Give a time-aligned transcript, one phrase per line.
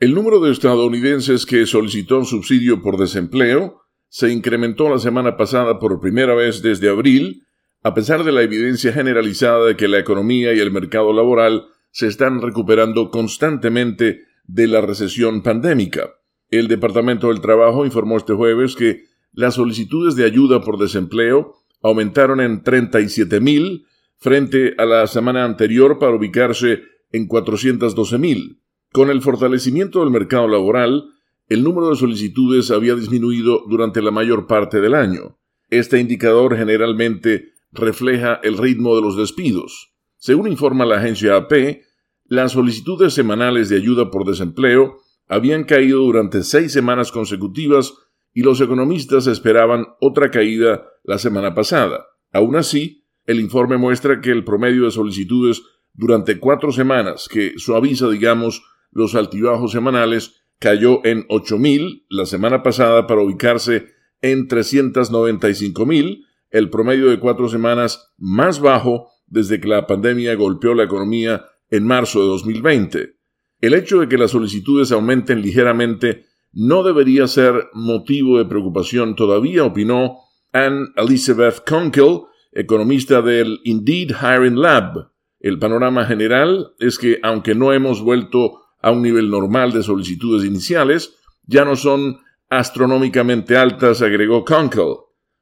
[0.00, 5.98] El número de estadounidenses que solicitó subsidio por desempleo se incrementó la semana pasada por
[5.98, 7.42] primera vez desde abril,
[7.82, 12.06] a pesar de la evidencia generalizada de que la economía y el mercado laboral se
[12.06, 16.10] están recuperando constantemente de la recesión pandémica.
[16.48, 19.02] El Departamento del Trabajo informó este jueves que
[19.32, 23.84] las solicitudes de ayuda por desempleo aumentaron en 37.000
[24.16, 28.58] frente a la semana anterior para ubicarse en 412.000.
[28.92, 31.10] Con el fortalecimiento del mercado laboral,
[31.48, 35.38] el número de solicitudes había disminuido durante la mayor parte del año.
[35.68, 39.92] Este indicador generalmente refleja el ritmo de los despidos.
[40.16, 41.82] Según informa la agencia AP,
[42.24, 44.98] las solicitudes semanales de ayuda por desempleo
[45.28, 47.94] habían caído durante seis semanas consecutivas
[48.32, 52.06] y los economistas esperaban otra caída la semana pasada.
[52.32, 55.62] Aún así, el informe muestra que el promedio de solicitudes
[55.92, 63.06] durante cuatro semanas, que suaviza, digamos, los altibajos semanales, cayó en 8.000 la semana pasada
[63.06, 63.86] para ubicarse
[64.20, 70.84] en 395.000, el promedio de cuatro semanas más bajo desde que la pandemia golpeó la
[70.84, 73.14] economía en marzo de 2020.
[73.60, 79.64] El hecho de que las solicitudes aumenten ligeramente no debería ser motivo de preocupación todavía,
[79.64, 80.18] opinó
[80.52, 85.10] Anne Elizabeth Kunkel, economista del Indeed Hiring Lab.
[85.40, 90.44] El panorama general es que, aunque no hemos vuelto a un nivel normal de solicitudes
[90.44, 94.96] iniciales, ya no son astronómicamente altas, agregó Kunkel.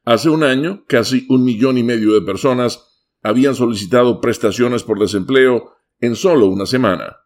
[0.04, 2.86] Hace un año, casi un millón y medio de personas
[3.22, 7.16] habían solicitado prestaciones por desempleo en solo una semana.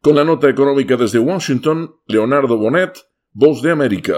[0.00, 2.98] Con la nota económica desde Washington, Leonardo Bonet,
[3.32, 4.14] Voz de América.